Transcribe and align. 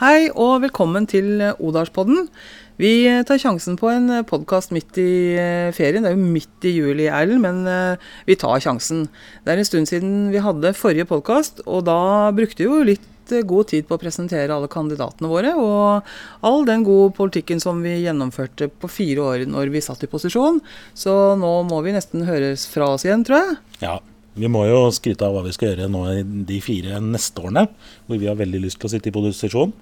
Hei 0.00 0.30
og 0.32 0.62
velkommen 0.62 1.04
til 1.04 1.42
Odalspodden. 1.60 2.30
Vi 2.80 3.04
tar 3.28 3.36
sjansen 3.36 3.74
på 3.76 3.90
en 3.92 4.08
podkast 4.24 4.70
midt 4.72 4.96
i 4.96 5.34
eh, 5.36 5.68
ferien. 5.76 6.00
Det 6.00 6.08
er 6.08 6.16
jo 6.16 6.30
midt 6.32 6.64
i 6.64 6.70
juli, 6.72 7.10
Erlend, 7.12 7.42
men 7.44 7.58
eh, 7.68 8.06
vi 8.24 8.38
tar 8.40 8.62
sjansen. 8.64 9.02
Det 9.44 9.52
er 9.52 9.60
en 9.60 9.68
stund 9.68 9.90
siden 9.90 10.14
vi 10.32 10.40
hadde 10.40 10.72
forrige 10.78 11.04
podkast, 11.10 11.60
og 11.68 11.84
da 11.90 12.32
brukte 12.32 12.64
vi 12.64 12.70
jo 12.70 12.78
litt 12.88 13.34
eh, 13.36 13.44
god 13.44 13.68
tid 13.74 13.84
på 13.84 13.98
å 13.98 14.00
presentere 14.00 14.56
alle 14.56 14.70
kandidatene 14.72 15.28
våre, 15.28 15.52
og 15.60 16.08
all 16.48 16.64
den 16.64 16.86
gode 16.88 17.12
politikken 17.18 17.60
som 17.60 17.84
vi 17.84 17.98
gjennomførte 18.00 18.70
på 18.72 18.88
fire 18.88 19.28
år 19.28 19.44
når 19.44 19.74
vi 19.76 19.84
satt 19.84 20.08
i 20.08 20.10
posisjon. 20.10 20.62
Så 20.96 21.36
nå 21.36 21.52
må 21.68 21.84
vi 21.84 21.92
nesten 21.92 22.24
høres 22.24 22.64
fra 22.72 22.94
oss 22.96 23.04
igjen, 23.04 23.28
tror 23.28 23.42
jeg. 23.42 23.60
Ja, 23.84 23.98
vi 24.38 24.48
må 24.48 24.64
jo 24.68 24.86
skryte 24.94 25.26
av 25.26 25.36
hva 25.36 25.44
vi 25.44 25.52
skal 25.54 25.72
gjøre 25.72 25.90
nå 25.92 26.06
i 26.12 26.22
de 26.48 26.60
fire 26.64 27.00
neste 27.04 27.42
årene, 27.42 27.66
hvor 28.06 28.20
vi 28.20 28.30
har 28.30 28.38
veldig 28.38 28.62
lyst 28.64 28.80
til 28.80 28.88
å 28.88 28.92
sitte 28.94 29.10
i 29.10 29.14
posisjon. 29.14 29.74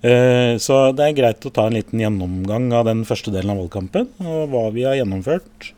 Eh, 0.00 0.54
så 0.62 0.78
det 0.96 1.06
er 1.06 1.16
greit 1.18 1.44
å 1.44 1.52
ta 1.52 1.66
en 1.68 1.76
liten 1.76 2.00
gjennomgang 2.00 2.70
av 2.76 2.86
den 2.88 3.04
første 3.08 3.32
delen 3.34 3.52
av 3.52 3.60
valgkampen, 3.64 4.08
og 4.22 4.52
hva 4.52 4.64
vi 4.74 4.86
har 4.86 4.96
gjennomført. 5.00 5.72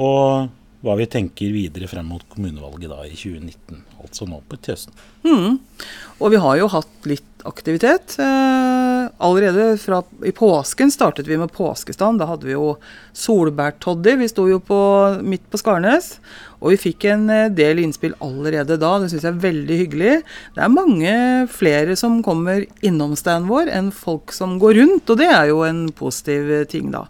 Og 0.00 0.50
hva 0.80 0.96
vi 0.96 1.08
tenker 1.12 1.52
videre 1.52 1.88
frem 1.90 2.06
mot 2.08 2.22
kommunevalget 2.32 2.92
da 2.92 3.02
i 3.04 3.12
2019, 3.12 3.82
altså 4.00 4.28
nå 4.28 4.40
på 4.48 4.60
høsten. 4.68 4.94
Mm. 5.26 5.58
Og 6.20 6.32
vi 6.32 6.40
har 6.40 6.60
jo 6.60 6.70
hatt 6.72 7.08
litt 7.08 7.26
aktivitet. 7.48 8.16
Eh, 8.18 9.08
allerede 9.18 9.78
fra, 9.78 10.02
i 10.24 10.32
påsken 10.32 10.90
startet 10.90 11.26
vi 11.26 11.38
med 11.40 11.52
påskestand. 11.52 12.20
Da 12.20 12.28
hadde 12.30 12.48
vi 12.48 12.56
jo 12.56 12.74
solbærtoddy. 13.16 14.16
Vi 14.20 14.28
sto 14.30 14.46
jo 14.50 14.60
på, 14.62 14.80
midt 15.22 15.46
på 15.50 15.60
Skarnes. 15.60 16.16
Og 16.60 16.74
vi 16.74 16.80
fikk 16.80 17.06
en 17.08 17.24
eh, 17.32 17.48
del 17.52 17.80
innspill 17.82 18.14
allerede 18.20 18.76
da. 18.80 18.92
Det 19.00 19.10
syns 19.12 19.24
jeg 19.24 19.32
er 19.32 19.44
veldig 19.44 19.78
hyggelig. 19.82 20.14
Det 20.56 20.64
er 20.64 20.74
mange 20.74 21.14
flere 21.52 21.96
som 21.98 22.20
kommer 22.26 22.66
innom 22.86 23.16
standen 23.18 23.48
vår 23.50 23.72
enn 23.72 23.90
folk 23.94 24.34
som 24.36 24.58
går 24.60 24.76
rundt, 24.82 25.10
og 25.10 25.20
det 25.20 25.30
er 25.32 25.48
jo 25.50 25.62
en 25.66 25.86
positiv 25.96 26.52
ting, 26.70 26.92
da. 26.92 27.06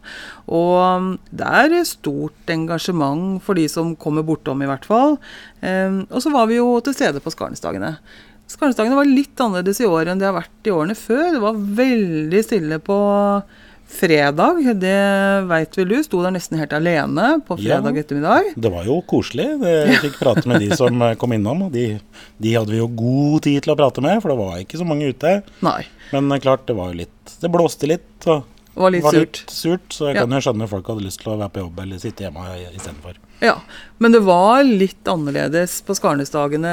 Og 0.50 0.72
um, 0.78 1.11
det 1.34 1.47
er 1.47 1.77
stort 1.87 2.50
engasjement 2.50 3.42
for 3.42 3.59
de 3.59 3.67
som 3.70 3.94
kommer 3.98 4.27
bortom, 4.27 4.62
i 4.62 4.70
hvert 4.70 4.87
fall. 4.87 5.19
Um, 5.62 6.03
og 6.09 6.22
så 6.22 6.33
var 6.34 6.50
vi 6.50 6.59
jo 6.59 6.72
til 6.84 6.97
stede 6.97 7.22
på 7.22 7.33
Skarnesdagene. 7.34 7.97
Skarnesdagene 8.51 8.98
var 8.98 9.06
litt 9.06 9.39
annerledes 9.39 9.79
i 9.83 9.87
år 9.87 10.11
enn 10.11 10.20
det 10.20 10.27
har 10.27 10.34
vært 10.34 10.67
i 10.67 10.73
årene 10.75 10.97
før. 10.98 11.27
Det 11.37 11.43
var 11.43 11.59
veldig 11.81 12.41
stille 12.43 12.79
på 12.83 12.97
fredag. 13.91 14.59
Det 14.81 14.97
veit 15.51 15.79
vel 15.79 15.93
du. 15.93 15.97
Sto 16.03 16.23
der 16.25 16.34
nesten 16.34 16.59
helt 16.59 16.75
alene 16.75 17.28
på 17.47 17.59
fredag 17.61 17.95
ja, 17.95 18.03
ettermiddag. 18.03 18.53
Det 18.59 18.73
var 18.75 18.89
jo 18.89 18.98
koselig. 19.11 19.48
Jeg 19.62 20.01
fikk 20.06 20.19
prate 20.23 20.47
med 20.51 20.65
de 20.65 20.75
som 20.81 21.05
kom 21.21 21.34
innom. 21.37 21.69
De, 21.75 21.87
de, 22.43 22.55
hadde 22.56 22.75
vi 22.75 22.83
jo 22.83 22.91
god 23.01 23.47
tid 23.47 23.62
til 23.67 23.75
å 23.75 23.78
prate 23.78 24.03
med, 24.05 24.19
for 24.23 24.34
det 24.34 24.41
var 24.43 24.62
ikke 24.65 24.81
så 24.83 24.89
mange 24.89 25.12
ute. 25.12 25.37
Nei. 25.67 25.83
Men 26.15 26.43
klart, 26.43 26.67
det 26.67 26.75
var 26.78 26.91
jo 26.91 27.05
litt 27.05 27.37
Det 27.41 27.51
blåste 27.53 27.87
litt. 27.87 28.11
og 28.27 28.59
det 28.75 28.85
var 28.85 28.95
litt, 28.95 29.05
var 29.05 29.17
litt 29.19 29.41
surt. 29.43 29.51
surt. 29.51 29.89
Så 29.93 30.11
jeg 30.11 30.21
ja. 30.21 30.23
kan 30.25 30.37
jo 30.37 30.45
skjønne 30.45 30.71
folk 30.71 30.93
hadde 30.93 31.05
lyst 31.05 31.21
til 31.25 31.33
å 31.33 31.41
være 31.41 31.53
på 31.55 31.65
jobb 31.65 31.83
eller 31.83 32.01
sitte 32.01 32.27
hjemme 32.27 32.47
istedenfor. 32.71 33.19
Ja, 33.41 33.55
men 33.97 34.12
det 34.12 34.21
var 34.27 34.61
litt 34.69 35.09
annerledes 35.09 35.79
på 35.87 35.97
Skarnesdagene 35.97 36.73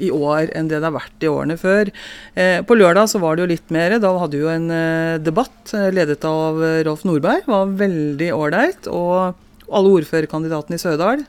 i 0.00 0.08
år 0.08 0.48
enn 0.56 0.70
det 0.70 0.78
det 0.80 0.88
har 0.88 0.96
vært 0.96 1.26
i 1.26 1.28
årene 1.28 1.58
før. 1.60 1.90
Eh, 2.32 2.62
på 2.64 2.76
lørdag 2.78 3.10
så 3.12 3.20
var 3.20 3.36
det 3.36 3.44
jo 3.44 3.50
litt 3.52 3.74
mer. 3.74 3.98
Da 4.00 4.14
hadde 4.16 4.38
vi 4.38 4.46
jo 4.46 4.52
en 4.52 4.70
eh, 4.72 5.20
debatt 5.20 5.74
eh, 5.76 5.90
ledet 5.92 6.24
av 6.28 6.62
Rolf 6.88 7.04
Nordberg. 7.04 7.44
Var 7.52 7.74
veldig 7.84 8.30
ålreit. 8.32 8.88
Og 8.88 9.68
alle 9.68 9.96
ordførerkandidatene 10.00 10.80
i 10.80 10.82
Sørdal, 10.82 11.26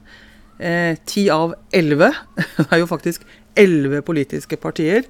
ti 1.08 1.26
av 1.32 1.52
elleve, 1.76 2.14
det 2.62 2.66
er 2.70 2.80
jo 2.80 2.88
faktisk 2.88 3.26
elleve 3.60 4.02
politiske 4.08 4.56
partier 4.60 5.04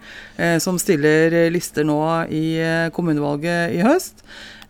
som 0.61 0.77
stiller 0.81 1.33
lister 1.53 1.85
nå 1.85 1.97
i 2.33 2.45
kommunevalget 2.93 3.73
i 3.73 3.81
høst. 3.85 4.21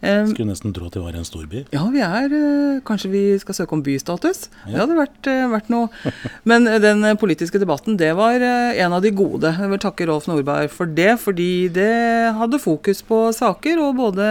Skulle 0.05 0.51
nesten 0.51 0.73
tro 0.75 0.87
at 0.87 0.95
det 0.95 1.01
var 1.01 1.15
en 1.17 1.25
storby. 1.25 1.63
Ja, 1.73 1.83
vi 1.93 2.01
er 2.03 2.33
eh, 2.35 2.81
Kanskje 2.85 3.09
vi 3.13 3.23
skal 3.41 3.57
søke 3.57 3.75
om 3.77 3.83
bystatus? 3.85 4.45
Ja. 4.65 4.71
Det 4.71 4.81
hadde 4.81 4.97
vært, 4.99 5.29
eh, 5.31 5.45
vært, 5.51 5.71
noe. 5.73 5.89
Men 6.49 6.67
eh, 6.69 6.79
den 6.83 7.05
politiske 7.21 7.61
debatten, 7.61 7.97
det 7.99 8.11
var 8.17 8.43
en 8.43 8.95
av 8.95 9.03
de 9.03 9.11
gode. 9.15 9.51
Jeg 9.55 9.71
vil 9.71 9.81
takke 9.81 10.07
Rolf 10.09 10.29
Nordberg 10.29 10.69
for 10.73 10.89
det, 10.89 11.15
fordi 11.21 11.67
det 11.73 11.91
hadde 12.37 12.61
fokus 12.61 13.01
på 13.05 13.21
saker, 13.35 13.81
og 13.81 13.99
både 13.99 14.29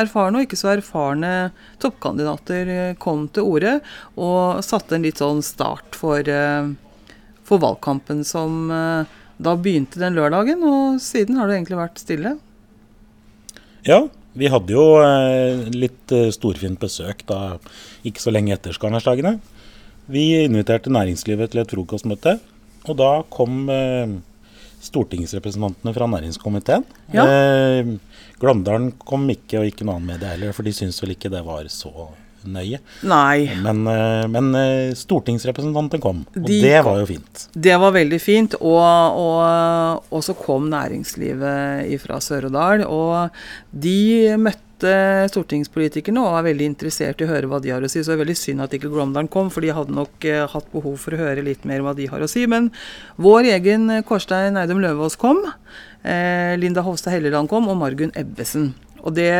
erfarne 0.00 0.40
og 0.40 0.48
ikke 0.48 0.58
så 0.60 0.74
erfarne 0.74 1.50
toppkandidater 1.82 2.94
kom 3.00 3.26
til 3.34 3.48
orde 3.48 3.78
og 4.20 4.62
satte 4.64 4.96
en 4.96 5.04
litt 5.06 5.20
sånn 5.20 5.42
start 5.44 5.96
for, 5.98 6.26
for 7.46 7.62
valgkampen 7.62 8.22
som 8.26 8.70
da 9.40 9.56
begynte 9.56 10.00
den 10.00 10.16
lørdagen, 10.18 10.62
og 10.66 11.00
siden 11.02 11.40
har 11.40 11.48
det 11.48 11.58
egentlig 11.58 11.80
vært 11.80 12.00
stille. 12.02 12.34
Ja, 13.88 14.02
vi 14.38 14.50
hadde 14.50 14.74
jo 14.74 14.84
eh, 15.02 15.66
litt 15.74 16.14
eh, 16.14 16.30
storfint 16.34 16.78
besøk 16.80 17.24
da, 17.28 17.58
ikke 18.06 18.22
så 18.22 18.32
lenge 18.34 18.54
etter 18.54 18.74
Skarnersdagene. 18.76 19.38
Vi 20.10 20.24
inviterte 20.44 20.92
næringslivet 20.92 21.52
til 21.52 21.62
et 21.62 21.74
frokostmøte, 21.74 22.36
og 22.86 22.98
da 22.98 23.10
kom 23.32 23.68
eh, 23.74 24.16
stortingsrepresentantene 24.80 25.94
fra 25.96 26.08
næringskomiteen. 26.14 26.86
Ja. 27.14 27.26
Eh, 27.26 27.96
Glåmdalen 28.40 28.92
kom 29.04 29.26
ikke, 29.34 29.60
og 29.60 29.68
ikke 29.68 29.84
noen 29.84 30.00
annen 30.00 30.14
medie 30.14 30.32
heller, 30.32 30.54
for 30.56 30.66
de 30.66 30.74
syntes 30.74 31.02
vel 31.02 31.16
ikke 31.16 31.32
det 31.32 31.42
var 31.46 31.66
så 31.72 32.08
nøye. 32.48 32.80
Nei. 33.08 33.50
Men, 33.64 33.82
eh, 33.90 34.24
men 34.30 34.54
eh, 34.58 34.94
stortingsrepresentanten 34.96 36.02
kom, 36.02 36.24
og 36.24 36.48
De 36.48 36.60
det 36.64 36.80
var 36.86 37.00
jo 37.02 37.10
fint. 37.10 37.44
Det 37.52 37.76
var 37.82 37.94
veldig 37.96 38.20
fint. 38.22 38.56
Og, 38.60 39.20
og, 39.20 40.08
og 40.10 40.24
så 40.24 40.36
kom 40.38 40.70
næringslivet 40.72 42.00
fra 42.02 42.20
Sør-Odal. 42.24 42.86
Og 42.88 43.30
de 43.70 44.36
møtte 44.40 44.66
stortingspolitikerne 45.28 46.22
og 46.22 46.38
var 46.38 46.46
veldig 46.46 46.70
interessert 46.70 47.20
i 47.20 47.26
å 47.26 47.30
høre 47.30 47.50
hva 47.50 47.60
de 47.60 47.74
har 47.74 47.84
å 47.84 47.90
si. 47.90 48.00
Så 48.00 48.12
det 48.12 48.16
er 48.16 48.24
veldig 48.24 48.38
synd 48.38 48.64
at 48.64 48.76
ikke 48.76 48.92
Glåmdalen 48.92 49.28
kom, 49.32 49.52
for 49.52 49.64
de 49.64 49.74
hadde 49.76 49.92
nok 49.92 50.24
uh, 50.24 50.46
hatt 50.48 50.72
behov 50.72 50.96
for 51.02 51.12
å 51.12 51.20
høre 51.20 51.44
litt 51.44 51.66
mer 51.68 51.84
hva 51.84 51.92
de 51.98 52.08
har 52.08 52.24
å 52.24 52.30
si. 52.30 52.46
Men 52.48 52.70
vår 53.20 53.52
egen 53.58 54.00
Kårstein 54.08 54.56
Eidem 54.60 54.80
Løvaas 54.80 55.20
kom. 55.20 55.44
Eh, 56.02 56.56
Linda 56.58 56.80
Hovstad 56.80 57.12
Helleland 57.12 57.48
kom, 57.48 57.68
og 57.68 57.76
Margunn 57.76 58.12
Ebbesen. 58.16 58.72
Og 59.04 59.14
det 59.16 59.30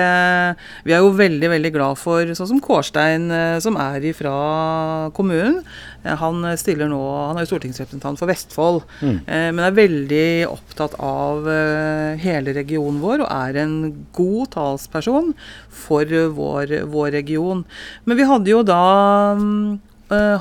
Vi 0.87 0.95
er 0.95 1.03
jo 1.03 1.13
veldig, 1.17 1.51
veldig 1.53 1.73
glad 1.75 1.99
for 2.01 2.25
sånn 2.37 2.51
som 2.53 2.63
Kårstein, 2.65 3.31
eh, 3.31 3.59
som 3.63 3.77
er 3.81 4.05
ifra 4.11 5.11
kommunen. 5.17 5.61
Eh, 6.05 6.17
han 6.17 6.43
stiller 6.57 6.89
nå 6.89 7.01
Han 7.01 7.37
er 7.37 7.45
jo 7.45 7.53
stortingsrepresentant 7.53 8.21
for 8.21 8.31
Vestfold, 8.31 8.83
mm. 9.01 9.19
Eh, 9.27 9.51
men 9.53 9.65
er 9.67 9.77
veldig 9.77 10.29
opptatt 10.49 10.97
av 11.01 11.47
hele 12.21 12.55
regionen 12.55 13.01
vår 13.03 13.25
og 13.25 13.31
er 13.31 13.61
en 13.63 13.75
god 14.17 14.51
talsperson 14.55 15.33
for 15.69 16.05
vår, 16.05 16.87
vår 16.91 17.11
region. 17.19 17.65
Men 18.05 18.19
vi 18.19 18.29
hadde 18.29 18.51
jo 18.51 18.63
da 18.67 18.81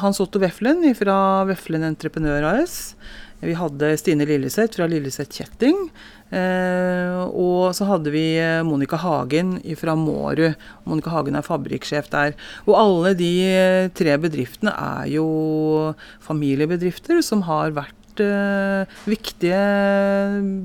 Hans 0.02 0.20
Otto 0.24 0.40
Weflen 0.42 0.82
fra 0.98 1.46
Weflen 1.46 1.86
Entreprenør 1.86 2.48
AS. 2.56 2.96
Vi 3.40 3.56
hadde 3.56 3.94
Stine 4.00 4.26
Lilleseth 4.28 4.76
fra 4.76 4.88
Lilleseth 4.92 5.32
Kjetting. 5.32 5.78
Eh, 6.30 7.20
og 7.34 7.72
så 7.74 7.88
hadde 7.90 8.12
vi 8.14 8.24
eh, 8.38 8.62
Monica 8.68 9.00
Hagen 9.00 9.56
fra 9.80 9.96
Mårud. 9.98 10.60
Monica 10.90 11.14
Hagen 11.14 11.40
er 11.40 11.46
fabrikksjef 11.46 12.12
der. 12.12 12.36
Og 12.68 12.76
alle 12.78 13.14
de 13.18 13.32
eh, 13.48 13.88
tre 13.96 14.18
bedriftene 14.22 14.76
er 14.76 15.08
jo 15.16 15.30
familiebedrifter 16.26 17.24
som 17.26 17.48
har 17.48 17.74
vært 17.78 17.96
viktige 19.08 19.60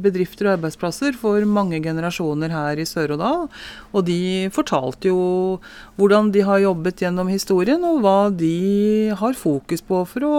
bedrifter 0.02 0.48
og 0.48 0.56
arbeidsplasser 0.56 1.14
for 1.14 1.44
mange 1.46 1.78
generasjoner 1.84 2.50
her 2.50 2.80
i 2.82 2.86
Sør-Odal. 2.88 3.44
Og 3.94 4.02
de 4.08 4.50
fortalte 4.50 5.12
jo 5.12 5.60
hvordan 5.94 6.32
de 6.34 6.42
har 6.48 6.64
jobbet 6.64 7.04
gjennom 7.04 7.30
historien, 7.30 7.78
og 7.86 8.02
hva 8.02 8.18
de 8.34 9.14
har 9.14 9.38
fokus 9.38 9.86
på 9.86 10.02
for 10.16 10.26
å 10.26 10.34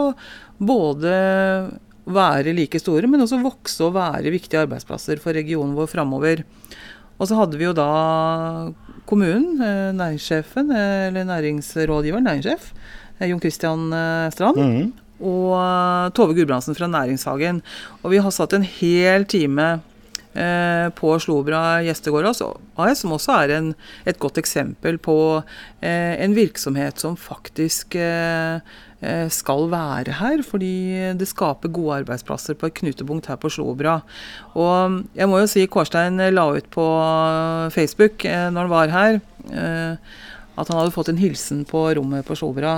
både 0.59 1.16
være 2.06 2.54
like 2.54 2.80
store, 2.80 3.10
men 3.10 3.24
også 3.24 3.42
vokse 3.42 3.82
og 3.86 3.96
være 3.98 4.34
viktige 4.34 4.62
arbeidsplasser 4.66 5.22
for 5.22 5.34
regionen 5.34 5.76
vår 5.78 5.90
framover. 5.90 6.44
Og 7.16 7.29
så 7.29 7.38
hadde 7.40 7.58
vi 7.58 7.66
jo 7.68 7.74
da 7.76 7.88
kommunen, 9.08 9.62
eh, 9.62 9.94
næringssjefen, 9.96 10.72
eh, 10.72 11.08
eller 11.08 11.24
næringsrådgiveren, 11.24 12.24
næringssjef, 12.24 12.72
eh, 13.20 13.29
Jon 13.29 13.40
Christian 13.40 13.90
Strand. 14.32 14.58
Mm. 14.58 14.94
Og 15.26 16.14
Tove 16.14 16.35
Gudbrandsen 16.35 16.76
fra 16.76 16.88
Næringshagen. 16.88 17.62
Og 18.03 18.12
vi 18.12 18.18
har 18.18 18.29
satt 18.32 18.53
en 18.53 18.64
hel 18.64 19.24
time 19.26 19.82
på 20.35 21.14
Slobra 21.23 21.79
gjestegård 21.85 22.28
AS, 22.28 22.41
som 22.99 23.14
også 23.16 23.37
er 23.40 23.53
en, 23.55 23.70
et 24.03 24.20
godt 24.20 24.41
eksempel 24.41 24.97
på 24.99 25.16
eh, 25.79 26.16
en 26.20 26.35
virksomhet 26.35 26.99
som 26.99 27.16
faktisk 27.16 27.96
eh, 27.96 28.59
Eh, 29.05 29.28
skal 29.29 29.67
være 29.70 30.17
her, 30.22 30.41
fordi 30.41 31.14
det 31.20 31.28
skaper 31.28 31.70
gode 31.70 31.99
arbeidsplasser 31.99 32.55
på 32.58 32.70
et 32.70 32.78
knutepunkt 32.79 33.28
her 33.28 33.35
på 33.37 33.52
Slobra. 33.53 33.99
Og 34.55 35.02
jeg 35.14 35.28
må 35.29 35.41
jo 35.41 35.49
si 35.52 35.66
Kårstein 35.67 36.17
la 36.34 36.46
ut 36.55 36.70
på 36.73 36.85
Facebook 37.76 38.26
eh, 38.26 38.47
når 38.49 38.66
han 38.66 38.72
var 38.72 38.93
her, 38.96 39.20
eh, 39.52 40.16
at 40.55 40.72
han 40.72 40.79
hadde 40.79 40.96
fått 40.96 41.11
en 41.11 41.20
hilsen 41.20 41.66
på 41.67 41.84
rommet 41.97 42.26
på 42.26 42.38
Slobra 42.40 42.78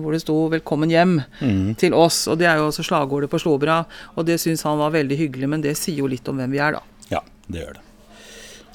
hvor 0.00 0.14
det 0.16 0.22
sto 0.22 0.48
'Velkommen 0.48 0.88
hjem' 0.88 1.18
mm. 1.40 1.74
til 1.76 1.92
oss. 1.92 2.26
Og 2.26 2.38
det 2.40 2.48
er 2.48 2.56
jo 2.56 2.70
også 2.72 2.82
slagordet 2.82 3.28
på 3.28 3.38
Slobra, 3.38 3.84
og 4.16 4.24
det 4.24 4.40
syns 4.40 4.64
han 4.64 4.80
var 4.80 4.96
veldig 4.96 5.18
hyggelig, 5.18 5.48
men 5.48 5.60
det 5.60 5.76
sier 5.76 6.00
jo 6.00 6.08
litt 6.08 6.26
om 6.28 6.40
hvem 6.40 6.50
vi 6.50 6.58
er, 6.58 6.80
da. 6.80 6.80
Ja, 7.12 7.22
det 7.48 7.62
gjør 7.64 7.78
det. 7.78 7.84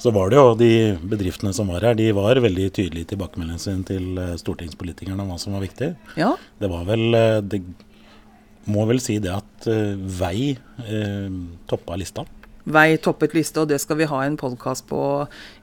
så 0.04 0.10
var 0.12 0.28
det 0.28 0.36
jo 0.36 0.54
de 0.60 0.72
bedriftene 1.08 1.54
som 1.56 1.70
var 1.72 1.84
her, 1.86 1.94
de 1.96 2.10
var 2.12 2.36
veldig 2.44 2.66
tydelige 2.76 3.06
i 3.06 3.10
tilbakemeldingen 3.14 3.62
sin 3.62 3.84
til 3.88 4.18
eh, 4.20 4.34
stortingspolitikerne 4.36 5.22
om 5.22 5.30
hva 5.32 5.38
som 5.40 5.54
var 5.56 5.64
viktig. 5.64 5.94
Ja. 6.20 6.34
Det 6.60 6.68
var 6.68 6.84
vel 6.90 7.14
eh, 7.16 7.40
Det 7.40 7.62
må 8.66 8.84
vel 8.88 9.00
si 9.00 9.18
det 9.20 9.32
at 9.32 9.68
eh, 9.70 9.94
vei 10.20 10.56
eh, 10.84 11.38
toppa 11.70 11.96
lista. 12.00 12.26
Vei 12.64 12.96
toppet 12.96 13.34
liste, 13.36 13.60
og 13.60 13.68
det 13.68 13.76
skal 13.82 13.98
vi 13.98 14.08
ha 14.08 14.22
en 14.24 14.38
podkast 14.40 14.86
på 14.88 14.98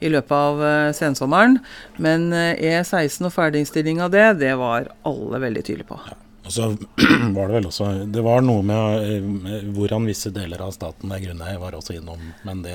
i 0.05 0.09
løpet 0.13 0.35
av 0.37 0.65
sensommeren. 0.93 1.57
Men 1.97 2.27
eh, 2.33 2.81
E16 2.81 3.25
og 3.25 3.33
ferdigstilling 3.33 4.01
av 4.05 4.13
det, 4.13 4.27
det 4.43 4.53
var 4.61 4.91
alle 5.05 5.41
veldig 5.41 5.65
tydelige 5.65 5.89
på. 5.89 5.97
Og 6.45 6.51
så 6.55 6.67
var 7.35 7.47
det 7.51 7.53
vel 7.59 7.67
også 7.69 7.87
Det 8.09 8.23
var 8.25 8.41
noe 8.41 8.63
med 8.65 9.05
eh, 9.05 9.65
hvordan 9.75 10.07
visse 10.09 10.31
deler 10.33 10.63
av 10.65 10.71
staten 10.73 11.11
er 11.13 11.21
grunnet 11.21 11.59
var 11.61 11.75
også 11.77 11.93
innom, 11.99 12.21
men 12.47 12.63
det, 12.65 12.73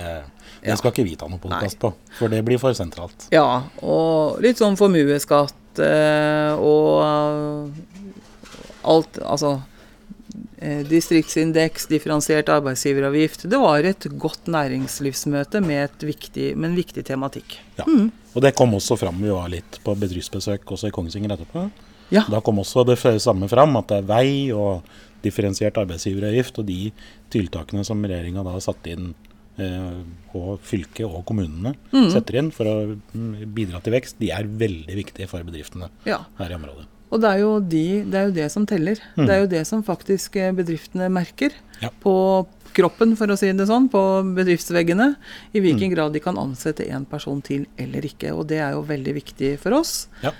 det 0.62 0.70
Ja. 0.70 0.76
skal 0.78 0.92
ikke 0.94 1.04
vi 1.08 1.16
ta 1.18 1.26
noe 1.30 1.42
podkast 1.42 1.78
på, 1.82 1.90
for 2.18 2.30
det 2.32 2.44
blir 2.46 2.60
for 2.62 2.74
sentralt. 2.78 3.26
Ja, 3.34 3.64
og 3.82 4.38
litt 4.44 4.58
sånn 4.62 4.78
formuesskatt 4.78 5.82
eh, 5.82 6.54
og 6.56 7.72
alt 8.86 9.18
Altså 9.26 9.56
eh, 10.62 10.84
distriktsindeks, 10.86 11.88
differensiert 11.90 12.48
arbeidsgiveravgift. 12.54 13.48
Det 13.50 13.58
var 13.58 13.82
et 13.88 14.06
godt 14.20 14.46
næringslivsmøte 14.52 15.60
med, 15.64 15.88
et 15.88 16.06
viktig, 16.06 16.52
med 16.56 16.70
en 16.70 16.78
viktig 16.78 17.02
tematikk. 17.08 17.58
Ja. 17.80 17.86
Og 18.36 18.44
det 18.44 18.54
kom 18.54 18.74
også 18.78 18.98
fram, 19.00 19.18
vi 19.24 19.32
var 19.34 19.50
litt 19.50 19.80
på 19.84 19.94
bedriftsbesøk 19.98 20.70
også 20.76 20.90
i 20.90 20.94
Kongsvinger 20.94 21.34
etterpå. 21.34 21.66
Ja. 22.14 22.24
Da 22.30 22.40
kom 22.44 22.60
også 22.62 22.84
det 22.86 22.98
samme 23.22 23.48
fram, 23.50 23.76
at 23.80 23.90
det 23.90 24.00
er 24.02 24.10
vei 24.10 24.28
og 24.54 24.86
differensiert 25.24 25.78
arbeidsgiveravgift 25.80 26.60
og 26.62 26.68
de 26.68 26.90
tiltakene 27.32 27.84
som 27.86 28.04
regjeringa 28.04 28.44
da 28.46 28.54
har 28.54 28.62
satt 28.62 28.86
inn 28.92 29.12
eh, 29.58 30.02
og 30.36 30.60
fylket 30.66 31.06
og 31.08 31.24
kommunene 31.28 31.74
setter 32.12 32.40
inn 32.42 32.52
for 32.54 32.70
å 32.70 32.76
mm, 32.94 33.46
bidra 33.56 33.80
til 33.82 33.96
vekst, 33.96 34.20
de 34.22 34.30
er 34.34 34.46
veldig 34.46 34.98
viktige 35.00 35.30
for 35.30 35.46
bedriftene 35.46 35.90
ja. 36.08 36.22
her 36.38 36.52
i 36.52 36.58
området. 36.58 36.86
Og 37.14 37.22
det 37.22 37.30
er, 37.30 37.40
jo 37.44 37.50
de, 37.62 37.86
det 38.10 38.18
er 38.18 38.28
jo 38.28 38.34
det 38.34 38.46
som 38.50 38.64
teller. 38.66 38.98
Det 39.14 39.30
er 39.30 39.38
jo 39.44 39.50
det 39.50 39.62
som 39.68 39.82
faktisk 39.86 40.36
eh, 40.42 40.52
bedriftene 40.54 41.06
merker 41.12 41.54
Ja. 41.80 41.90
på 42.02 42.12
kroppen, 42.76 43.14
for 43.16 43.30
å 43.32 43.36
si 43.38 43.48
det 43.56 43.66
sånn, 43.70 43.86
på 43.92 44.00
bedriftsveggene. 44.36 45.12
I 45.56 45.62
hvilken 45.64 45.92
grad 45.94 46.12
de 46.16 46.20
kan 46.24 46.36
ansette 46.40 46.84
en 46.92 47.06
person 47.08 47.38
til 47.44 47.64
eller 47.80 48.04
ikke. 48.04 48.34
Og 48.36 48.48
det 48.50 48.58
er 48.60 48.74
jo 48.76 48.82
veldig 48.88 49.14
viktig 49.16 49.54
for 49.62 49.78
oss. 49.78 49.94
Ja. 50.24 50.34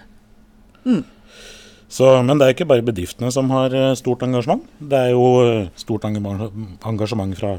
Så, 1.88 2.08
men 2.26 2.38
det 2.38 2.46
er 2.46 2.56
ikke 2.56 2.66
bare 2.68 2.84
bedriftene 2.84 3.30
som 3.34 3.50
har 3.54 3.74
eh, 3.76 3.94
stort 3.98 4.24
engasjement. 4.26 4.64
Det 4.78 4.98
er 4.98 5.12
jo 5.14 5.26
eh, 5.44 5.68
stort 5.78 6.06
engasjement 6.08 7.36
fra 7.38 7.52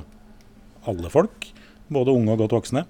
alle 0.88 1.12
folk, 1.12 1.48
både 1.94 2.16
unge 2.16 2.34
og 2.36 2.44
godt 2.44 2.58
voksne. 2.58 2.84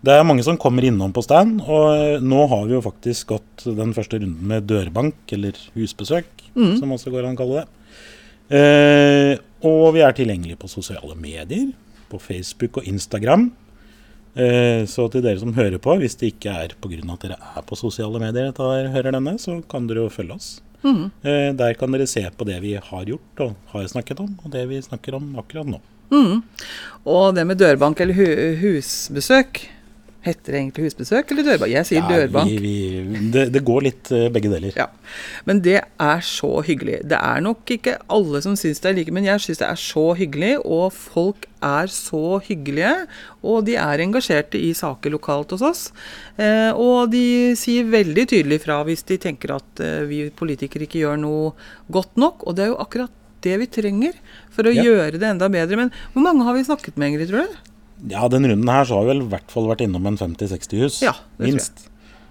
Det 0.00 0.14
er 0.14 0.24
mange 0.24 0.44
som 0.46 0.56
kommer 0.56 0.86
innom 0.86 1.12
på 1.12 1.24
stand, 1.26 1.58
og 1.66 1.90
eh, 1.92 2.22
nå 2.22 2.44
har 2.52 2.62
vi 2.68 2.76
jo 2.76 2.84
faktisk 2.84 3.34
gått 3.34 3.66
den 3.66 3.92
første 3.96 4.22
runden 4.22 4.46
med 4.48 4.70
dørbank, 4.70 5.18
eller 5.34 5.58
husbesøk, 5.74 6.30
som 6.78 6.94
også 6.94 7.12
går 7.12 7.26
an 7.26 7.36
å 7.36 7.40
kalle 7.42 7.64
det. 7.64 7.68
Eh, 8.50 9.34
og 9.66 9.92
vi 9.94 10.02
er 10.02 10.14
tilgjengelige 10.16 10.58
på 10.62 10.70
sosiale 10.70 11.14
medier, 11.18 11.68
på 12.10 12.18
Facebook 12.22 12.80
og 12.80 12.88
Instagram. 12.90 13.50
Eh, 14.34 14.86
så 14.86 15.08
til 15.10 15.24
dere 15.24 15.40
som 15.40 15.54
hører 15.56 15.80
på, 15.82 15.96
hvis 15.98 16.16
det 16.20 16.34
ikke 16.34 16.54
er 16.64 16.74
pga. 16.80 17.00
at 17.12 17.22
dere 17.26 17.38
er 17.56 17.62
på 17.66 17.78
sosiale 17.78 18.20
medier, 18.22 18.52
dere 18.52 18.92
hører 18.94 19.16
denne, 19.16 19.38
så 19.38 19.60
kan 19.68 19.86
dere 19.88 20.06
jo 20.06 20.08
følge 20.08 20.34
oss. 20.34 20.50
Mm. 20.80 21.10
der 21.60 21.74
kan 21.76 21.92
dere 21.92 22.06
se 22.08 22.22
på 22.32 22.44
det 22.48 22.56
vi 22.62 22.72
har 22.72 23.04
gjort 23.04 23.40
og 23.44 23.50
har 23.68 23.84
snakket 23.86 24.20
om, 24.20 24.30
og 24.42 24.50
det 24.50 24.62
vi 24.70 24.80
snakker 24.80 25.12
om 25.18 25.34
akkurat 25.36 25.68
nå. 25.68 25.80
Og 27.04 27.34
det 27.36 27.44
med 27.46 27.60
dørbank 27.60 28.00
eller 28.00 28.16
hu 28.16 28.56
husbesøk 28.62 29.60
Heter 30.20 30.52
det 30.52 30.58
egentlig 30.60 30.84
husbesøk 30.90 31.30
eller 31.32 31.46
dørbank? 31.46 31.70
Jeg 31.72 31.86
sier 31.88 32.02
Ja, 32.02 32.08
dørbank. 32.12 32.50
Vi, 32.50 32.56
vi, 33.08 33.20
det, 33.32 33.44
det 33.54 33.62
går 33.64 33.84
litt 33.86 34.10
eh, 34.12 34.26
begge 34.28 34.50
deler. 34.52 34.74
Ja, 34.76 34.88
Men 35.48 35.62
det 35.64 35.78
er 35.80 36.20
så 36.26 36.50
hyggelig. 36.66 36.98
Det 37.08 37.16
er 37.16 37.40
nok 37.40 37.64
ikke 37.72 37.94
alle 38.12 38.42
som 38.44 38.52
syns 38.60 38.82
det 38.84 38.90
er 38.90 38.98
like, 38.98 39.14
men 39.16 39.24
jeg 39.24 39.40
syns 39.40 39.62
det 39.62 39.68
er 39.70 39.80
så 39.80 40.04
hyggelig. 40.18 40.50
Og 40.68 40.92
folk 40.92 41.46
er 41.64 41.88
så 41.88 42.36
hyggelige, 42.44 42.92
og 43.40 43.64
de 43.64 43.78
er 43.80 44.02
engasjerte 44.04 44.60
i 44.60 44.74
saker 44.76 45.14
lokalt 45.16 45.56
hos 45.56 45.64
oss. 45.64 45.86
Eh, 46.36 46.68
og 46.76 47.08
de 47.16 47.56
sier 47.56 47.88
veldig 47.88 48.26
tydelig 48.34 48.60
fra 48.66 48.82
hvis 48.84 49.06
de 49.08 49.16
tenker 49.24 49.56
at 49.56 49.80
eh, 49.80 50.04
vi 50.10 50.26
politikere 50.36 50.84
ikke 50.84 51.00
gjør 51.06 51.16
noe 51.24 51.54
godt 51.88 52.20
nok. 52.20 52.44
Og 52.44 52.60
det 52.60 52.66
er 52.68 52.74
jo 52.74 52.78
akkurat 52.84 53.16
det 53.40 53.56
vi 53.56 53.70
trenger 53.72 54.20
for 54.52 54.68
å 54.68 54.72
Ja. 54.76 54.84
gjøre 54.84 55.16
det 55.16 55.24
enda 55.32 55.48
bedre. 55.48 55.80
Men 55.80 55.94
hvor 56.12 56.28
mange 56.28 56.44
har 56.44 56.52
vi 56.60 56.68
snakket 56.68 57.00
med, 57.00 57.14
Ingrid, 57.14 57.32
tror 57.32 57.48
du? 57.48 57.58
Ja, 58.08 58.28
den 58.32 58.46
runden 58.48 58.68
her 58.72 58.84
så 58.88 58.96
har 58.96 59.04
vi 59.06 59.12
vel 59.14 59.22
i 59.26 59.30
hvert 59.32 59.52
fall 59.52 59.68
vært 59.68 59.84
innom 59.84 60.06
en 60.08 60.18
50-60 60.18 60.84
hus. 60.84 61.00
Ja, 61.04 61.14
det 61.38 61.50
minst. 61.50 61.86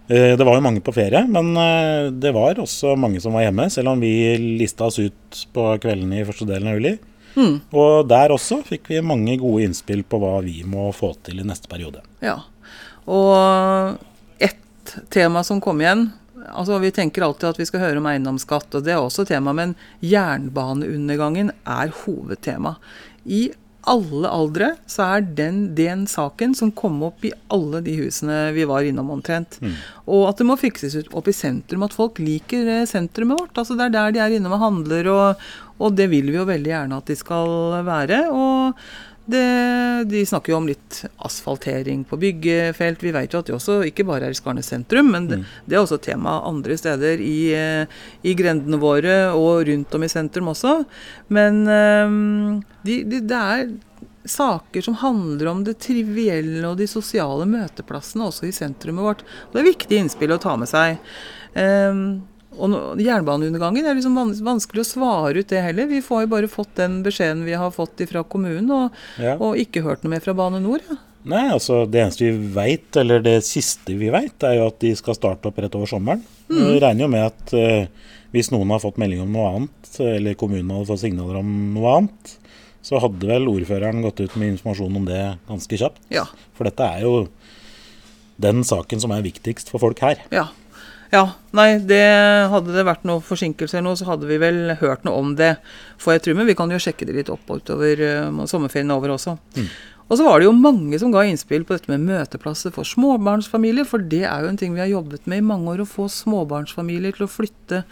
Eh, 0.10 0.36
Det 0.38 0.45
var 0.45 0.57
jo 0.57 0.66
mange 0.66 0.81
på 0.81 0.94
ferie, 0.95 1.21
men 1.30 1.51
eh, 1.57 2.10
det 2.12 2.33
var 2.33 2.57
også 2.57 2.95
mange 2.98 3.21
som 3.21 3.33
var 3.38 3.45
hjemme, 3.45 3.69
selv 3.69 3.94
om 3.94 4.01
vi 4.01 4.12
lista 4.57 4.88
oss 4.89 5.00
ut 5.00 5.44
på 5.54 5.66
kveldene 5.83 6.21
i 6.21 6.25
første 6.25 6.48
delen 6.50 6.71
av 6.71 6.80
juli. 6.80 6.95
Mm. 7.36 7.60
Og 7.77 8.07
der 8.10 8.33
også 8.33 8.63
fikk 8.66 8.89
vi 8.89 9.04
mange 9.06 9.38
gode 9.38 9.68
innspill 9.68 10.01
på 10.04 10.18
hva 10.21 10.39
vi 10.42 10.63
må 10.66 10.89
få 10.98 11.13
til 11.24 11.44
i 11.44 11.45
neste 11.45 11.69
periode. 11.69 12.01
Ja. 12.25 12.39
Og 13.06 14.00
ett 14.42 14.95
tema 15.13 15.44
som 15.45 15.62
kom 15.62 15.81
igjen 15.81 16.10
altså 16.50 16.77
Vi 16.80 16.92
tenker 16.95 17.22
alltid 17.25 17.50
at 17.50 17.57
vi 17.60 17.65
skal 17.68 17.81
høre 17.83 18.00
om 18.00 18.07
eiendomsskatt, 18.10 18.74
og 18.74 18.86
det 18.86 18.94
er 18.95 19.01
også 19.04 19.25
tema, 19.27 19.51
men 19.54 19.75
jernbaneundergangen 20.01 21.51
er 21.68 21.92
hovedtema. 22.04 22.75
I 23.25 23.50
alle 23.88 24.30
aldre 24.30 24.74
så 24.90 25.06
er 25.16 25.28
den, 25.38 25.62
den 25.76 26.06
saken 26.10 26.56
som 26.58 26.72
kom 26.76 26.98
opp 27.08 27.24
i 27.26 27.31
alle 27.54 27.81
de 27.86 27.96
husene 28.02 28.50
vi 28.56 28.66
var 28.68 28.84
innom 28.84 29.12
omtrent. 29.14 29.60
Og 30.06 30.28
at 30.30 30.42
det 30.42 30.48
må 30.50 30.58
fikses 30.60 30.98
opp 31.10 31.30
i 31.31 31.36
sentrum, 31.36 31.86
at 31.88 31.96
folk 31.96 32.20
liker 32.20 32.68
eh, 32.68 32.88
sentrumet 32.90 33.40
vårt. 33.40 33.58
altså 33.58 33.78
Det 33.80 33.88
er 33.88 33.96
der 33.96 34.16
de 34.16 34.24
er 34.26 34.36
innom 34.36 34.58
og 34.58 34.66
handler, 34.66 35.12
og, 35.14 35.46
og 35.80 35.96
det 35.96 36.10
vil 36.12 36.31
vi 36.31 36.38
jo 36.38 36.48
veldig 36.50 36.74
gjerne 36.74 37.00
at 37.00 37.12
de 37.12 37.20
skal 37.20 37.80
være. 37.88 38.26
og 38.34 38.84
det, 39.30 40.10
de 40.10 40.22
snakker 40.26 40.54
jo 40.54 40.58
om 40.60 40.68
litt 40.70 41.04
asfaltering 41.26 42.04
på 42.08 42.18
byggefelt. 42.20 43.04
Vi 43.04 43.14
vet 43.14 43.34
jo 43.34 43.42
at 43.42 43.50
det 43.50 43.56
også 43.58 43.80
ikke 43.90 44.06
bare 44.08 44.30
er 44.30 44.36
i 44.36 44.38
Skarnes 44.38 44.72
sentrum, 44.72 45.12
men 45.14 45.28
det, 45.30 45.42
det 45.70 45.78
er 45.78 45.84
også 45.84 46.00
tema 46.04 46.40
andre 46.48 46.78
steder 46.80 47.22
i, 47.24 47.52
eh, 47.56 48.00
i 48.26 48.34
grendene 48.38 48.80
våre 48.81 49.20
og 49.36 49.68
rundt 49.70 49.94
om 49.96 50.06
i 50.06 50.12
sentrum 50.12 50.52
også. 50.54 50.80
Men 51.36 51.62
eh, 51.70 52.16
de, 52.88 52.98
de, 53.12 53.22
det 53.30 53.44
er 53.54 53.70
saker 54.30 54.81
som 54.86 54.98
handler 55.00 55.52
om 55.52 55.64
det 55.66 55.80
trivielle 55.84 56.66
og 56.68 56.78
de 56.80 56.90
sosiale 56.90 57.48
møteplassene 57.50 58.27
også 58.30 58.50
i 58.50 58.56
sentrumet 58.56 59.06
vårt. 59.06 59.24
Og 59.48 59.56
det 59.56 59.63
er 59.63 59.72
viktige 59.72 60.03
innspill 60.03 60.36
å 60.36 60.42
ta 60.42 60.58
med 60.60 60.70
seg. 60.72 61.00
Eh, 61.53 62.03
og 62.60 63.00
Jernbaneundergangen 63.01 63.86
er 63.88 63.96
liksom 63.98 64.16
vans 64.20 64.42
vanskelig 64.46 64.84
å 64.84 64.89
svare 64.89 65.39
ut 65.44 65.48
det 65.51 65.62
heller. 65.63 65.88
Vi 65.89 66.01
får 66.06 66.25
jo 66.25 66.32
bare 66.36 66.50
fått 66.51 66.74
den 66.80 67.00
beskjeden 67.06 67.46
vi 67.48 67.54
har 67.58 67.72
fått 67.75 68.01
fra 68.10 68.24
kommunen, 68.24 68.70
og, 68.72 68.92
Ja. 69.20 69.36
og 69.38 69.56
ikke 69.58 69.84
hørt 69.86 70.04
noe 70.04 70.12
mer 70.16 70.20
fra 70.25 70.34
Bane 70.34 70.60
Nor. 70.62 70.80
Ja. 70.89 70.98
Nei, 71.30 71.50
altså 71.51 71.84
Det 71.89 72.00
eneste 72.00 72.24
vi 72.32 72.48
veit, 72.56 72.96
eller 72.96 73.20
det 73.20 73.44
siste 73.44 73.98
vi 74.00 74.10
veit, 74.10 74.42
er 74.44 74.56
jo 74.56 74.68
at 74.68 74.80
de 74.80 74.94
skal 74.96 75.16
starte 75.16 75.46
opp 75.50 75.58
rett 75.60 75.75
over 75.75 75.86
sommeren. 75.88 76.22
Vi 76.48 76.80
regner 76.80 77.01
jo 77.06 77.08
med 77.12 77.25
at 77.25 77.54
eh, 77.54 77.88
hvis 78.34 78.51
noen 78.51 78.70
har 78.72 78.80
fått 78.80 78.98
melding 78.98 79.22
om 79.22 79.32
noe 79.34 79.50
annet, 79.56 80.00
eller 80.00 80.34
kommunen 80.39 80.72
hadde 80.72 80.88
fått 80.88 81.01
signaler 81.04 81.42
om 81.42 81.74
noe 81.75 81.98
annet, 81.98 82.38
så 82.82 83.01
hadde 83.04 83.28
vel 83.28 83.50
ordføreren 83.51 84.01
gått 84.01 84.22
ut 84.24 84.36
med 84.39 84.54
informasjon 84.56 84.96
om 84.96 85.06
det 85.06 85.38
ganske 85.50 85.78
kjapt. 85.82 86.00
Ja. 86.10 86.24
For 86.56 86.63
dette 86.70 86.80
er 86.88 87.01
jo 87.04 87.28
den 88.39 88.63
saken 88.63 89.01
som 89.04 89.12
er 89.12 89.22
viktigst 89.25 89.70
for 89.70 89.84
folk 89.84 90.00
her. 90.00 90.22
Ja. 90.32 90.48
Ja. 91.13 91.24
Nei, 91.58 91.70
det 91.82 92.04
hadde 92.51 92.75
det 92.75 92.86
vært 92.86 93.06
noen 93.10 93.24
forsinkelser 93.25 93.82
nå, 93.82 93.96
så 93.98 94.12
hadde 94.12 94.28
vi 94.30 94.38
vel 94.42 94.75
hørt 94.82 95.06
noe 95.08 95.18
om 95.18 95.32
det. 95.39 95.56
For 96.01 96.13
jeg 96.13 96.25
tror, 96.25 96.38
men 96.38 96.50
vi 96.50 96.58
kan 96.58 96.70
jo 96.70 96.82
sjekke 96.82 97.08
det 97.10 97.16
litt 97.18 97.32
opp 97.34 97.50
utover 97.50 98.04
uh, 98.06 98.44
sommerferien 98.50 98.94
over 98.94 99.16
også. 99.16 99.34
Og 100.10 100.18
så 100.18 100.25
var 100.25 100.39
det 100.39 100.48
jo 100.48 100.54
mange 100.58 100.98
som 101.01 101.12
ga 101.13 101.24
innspill 101.25 101.66
på 101.66 101.75
dette 101.75 101.92
med 101.92 102.06
møteplasser 102.06 102.74
for 102.74 102.88
småbarnsfamilier, 102.88 103.86
for 103.86 104.01
det 104.01 104.24
er 104.25 104.46
jo 104.46 104.54
en 104.54 104.58
ting 104.58 104.74
vi 104.74 104.82
har 104.82 104.89
jobbet 104.89 105.28
med 105.30 105.44
i 105.44 105.50
mange 105.50 105.70
år, 105.74 105.84
å 105.84 105.89
få 105.89 106.08
småbarnsfamilier 106.10 107.13
til 107.18 107.28
å 107.28 107.30
flytte 107.30 107.84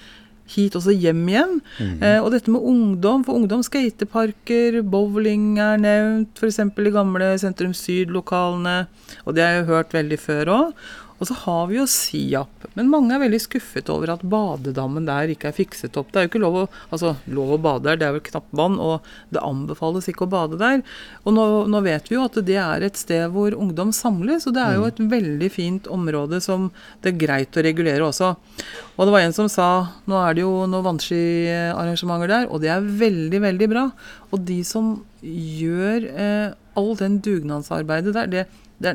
hit 0.48 0.78
også 0.80 0.96
hjem 0.96 1.26
igjen. 1.30 1.58
Eh, 2.02 2.20
og 2.22 2.32
dette 2.34 2.52
med 2.54 2.64
ungdom, 2.64 3.26
for 3.28 3.38
ungdom 3.38 3.64
skateparker, 3.66 4.80
bowling 4.82 5.60
er 5.62 5.82
nevnt, 5.82 6.40
f.eks. 6.40 6.62
i 6.64 6.94
gamle 6.96 7.34
Sentrum 7.42 7.76
Syd-lokalene. 7.76 8.88
Og 9.26 9.36
det 9.36 9.44
har 9.44 9.58
jeg 9.58 9.66
jo 9.66 9.74
hørt 9.76 9.94
veldig 9.98 10.20
før 10.24 10.54
òg. 10.56 10.88
Og 11.18 11.30
så 11.30 11.36
har 11.46 11.68
vi 11.70 11.80
jo 11.80 11.86
Siap. 11.90 12.68
Men 12.78 12.92
mange 12.92 13.16
er 13.16 13.22
veldig 13.24 13.40
skuffet 13.42 13.90
over 13.90 14.12
at 14.14 14.26
badedammen 14.28 15.08
der 15.08 15.32
ikke 15.34 15.50
er 15.50 15.56
fikset 15.58 15.98
opp. 15.98 16.12
Det 16.12 16.20
er 16.20 16.28
jo 16.28 16.32
ikke 16.32 16.42
lov 16.44 16.58
å, 16.60 16.66
altså, 16.94 17.16
lov 17.34 17.56
å 17.56 17.60
bade 17.62 17.88
der, 17.88 17.98
det 17.98 18.08
er 18.08 18.16
vel 18.18 18.26
knapt 18.28 18.54
vann, 18.58 18.78
og 18.78 19.08
det 19.34 19.42
anbefales 19.42 20.10
ikke 20.12 20.28
å 20.28 20.32
bade 20.32 20.60
der. 20.62 20.84
Og 21.26 21.34
nå, 21.34 21.46
nå 21.74 21.82
vet 21.86 22.12
vi 22.12 22.18
jo 22.18 22.26
at 22.28 22.38
det 22.46 22.60
er 22.62 22.86
et 22.86 23.00
sted 23.00 23.26
hvor 23.34 23.56
ungdom 23.58 23.94
samles, 23.96 24.46
og 24.46 24.58
det 24.58 24.66
er 24.66 24.78
jo 24.78 24.86
et 24.90 25.02
veldig 25.16 25.50
fint 25.54 25.90
område 25.90 26.42
som 26.44 26.70
det 27.02 27.14
er 27.16 27.22
greit 27.26 27.58
å 27.58 27.66
regulere 27.66 28.06
også. 28.12 28.36
Og 28.98 29.02
det 29.06 29.16
var 29.16 29.26
en 29.26 29.36
som 29.36 29.50
sa 29.52 29.70
nå 30.10 30.22
er 30.22 30.38
det 30.38 30.46
jo 30.46 30.54
noen 30.70 30.86
vannskiarrangementer 30.92 32.34
der, 32.34 32.48
og 32.52 32.62
det 32.62 32.72
er 32.74 32.94
veldig, 33.02 33.42
veldig 33.48 33.72
bra. 33.74 33.90
Og 34.30 34.46
de 34.46 34.62
som 34.68 35.00
gjør 35.24 36.08
eh, 36.14 36.56
all 36.78 36.94
den 37.00 37.18
dugnadsarbeidet 37.26 38.14
der, 38.14 38.32
det, 38.32 38.48
det, 38.84 38.94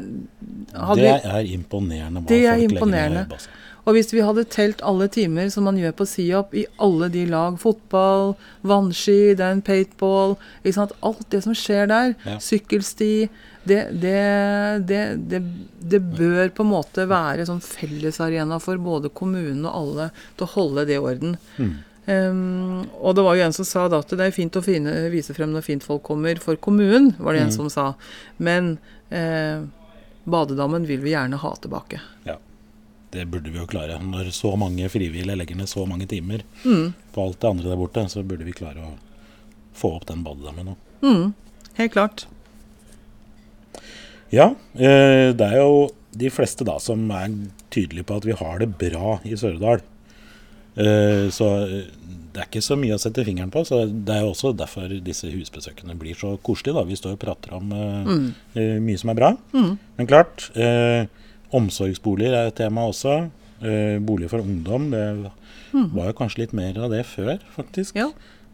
det 0.96 1.10
er 1.24 1.48
imponerende 1.56 2.22
hva 2.22 2.28
det 2.30 2.40
er 2.46 2.58
folk 2.58 2.72
imponerende. 2.72 3.24
legger 3.24 3.28
ned. 3.28 3.36
Altså. 3.38 3.58
Og 3.82 3.96
hvis 3.96 4.12
vi 4.14 4.22
hadde 4.22 4.44
telt 4.46 4.82
alle 4.86 5.08
timer 5.10 5.48
som 5.50 5.64
man 5.66 5.78
gjør 5.80 5.94
på 5.98 6.04
SIOP 6.06 6.52
i 6.54 6.66
alle 6.78 7.08
de 7.10 7.24
lag, 7.26 7.56
fotball, 7.58 8.36
vannski, 8.62 9.34
det 9.34 9.42
er 9.42 9.56
en 9.56 9.62
paintball? 9.66 10.36
Alt 11.02 11.24
det 11.34 11.40
som 11.42 11.56
skjer 11.58 11.88
der, 11.90 12.14
Ja. 12.24 12.36
sykkelsti 12.38 13.28
det, 13.66 13.80
det, 14.02 14.86
det, 14.86 15.02
det, 15.30 15.40
det 15.82 16.00
bør 16.14 16.48
på 16.54 16.62
en 16.62 16.70
måte 16.70 17.08
være 17.10 17.46
sånn 17.46 17.60
fellesarena 17.62 18.60
for 18.62 18.78
både 18.78 19.10
kommunen 19.10 19.66
og 19.66 19.74
alle 19.74 20.10
til 20.36 20.46
å 20.46 20.52
holde 20.54 20.86
det 20.86 20.94
i 20.94 21.02
orden. 21.02 21.36
Mm. 21.58 21.74
Um, 22.04 22.88
og 22.98 23.14
det 23.14 23.22
var 23.22 23.36
jo 23.38 23.44
en 23.46 23.52
som 23.54 23.64
sa 23.68 23.84
da 23.88 24.00
at 24.02 24.10
det 24.10 24.24
er 24.26 24.32
fint 24.34 24.56
å 24.58 24.62
fine, 24.64 24.90
vise 25.12 25.34
frem 25.36 25.52
når 25.54 25.62
fint 25.62 25.84
folk 25.86 26.02
kommer 26.02 26.40
for 26.42 26.56
kommunen, 26.58 27.12
var 27.18 27.32
det 27.34 27.42
en 27.44 27.52
Mm. 27.52 27.56
som 27.56 27.68
sa. 27.70 27.94
Men 28.38 28.78
eh, 29.10 29.62
badedammen 30.24 30.86
vil 30.86 31.00
vi 31.04 31.12
gjerne 31.14 31.38
ha 31.38 31.54
tilbake. 31.56 32.00
Ja. 32.24 32.38
Det 33.12 33.26
burde 33.28 33.50
vi 33.52 33.58
jo 33.60 33.66
klare. 33.66 34.00
Når 34.02 34.30
så 34.32 34.56
mange 34.58 34.88
frivillige 34.88 35.36
legger 35.36 35.54
ned 35.56 35.68
så 35.68 35.86
mange 35.86 36.08
timer 36.08 36.42
Mm. 36.64 36.92
på 37.14 37.22
alt 37.26 37.38
det 37.40 37.50
andre 37.50 37.68
der 37.68 37.76
borte, 37.76 38.08
så 38.08 38.22
burde 38.26 38.44
vi 38.44 38.52
klare 38.52 38.80
å 38.82 38.94
få 39.74 39.94
opp 39.96 40.06
den 40.06 40.24
badedammen 40.24 40.64
nå. 40.72 40.76
Mm, 41.02 41.34
helt 41.76 41.92
klart. 41.92 42.26
Ja, 44.32 44.54
eh, 44.74 45.32
det 45.36 45.40
er 45.44 45.58
jo 45.60 45.90
de 46.16 46.30
fleste 46.32 46.64
da 46.64 46.78
som 46.80 47.04
er 47.10 47.28
tydelige 47.72 48.04
på 48.08 48.16
at 48.16 48.24
vi 48.24 48.32
har 48.32 48.58
det 48.58 48.70
bra 48.78 49.18
i 49.24 49.36
Sør-Odal. 49.36 49.82
Eh, 50.76 51.26
så 51.34 51.48
eh, 51.66 51.90
det 52.32 52.40
er 52.40 52.46
ikke 52.48 52.62
så 52.64 52.76
mye 52.80 52.94
å 52.96 53.00
sette 53.02 53.24
fingeren 53.26 53.50
på. 53.52 53.60
Så 53.68 53.82
det 53.90 54.14
er 54.16 54.24
også 54.24 54.54
derfor 54.56 54.88
disse 55.04 55.28
husbesøkene 55.28 55.96
blir 56.00 56.16
så 56.16 56.34
koselige. 56.40 56.74
da. 56.78 56.84
Vi 56.88 56.96
står 56.96 57.16
og 57.18 57.20
prater 57.20 57.52
om 57.58 57.72
eh, 57.76 58.08
Mm. 58.08 58.80
mye 58.86 58.98
som 58.98 59.10
er 59.12 59.18
bra. 59.18 59.32
Mm. 59.52 59.74
Men 59.98 60.06
klart, 60.08 60.50
eh, 60.56 61.06
omsorgsboliger 61.52 62.32
er 62.38 62.46
et 62.48 62.56
tema 62.56 62.86
også. 62.88 63.18
Eh, 63.62 63.98
bolig 64.00 64.30
for 64.32 64.40
ungdom. 64.40 64.90
Det 64.90 65.30
var 65.92 66.08
jo 66.10 66.16
kanskje 66.18 66.38
litt 66.46 66.52
mer 66.56 66.78
av 66.84 66.90
det 66.92 67.04
før, 67.06 67.38
faktisk. 67.56 67.94
Ja. 67.96 68.08